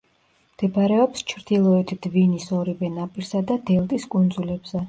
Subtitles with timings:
[0.53, 4.77] მდებარეობს ჩრდილოეთ დვინის ორივე ნაპირსა და დელტის კუნძულებზე.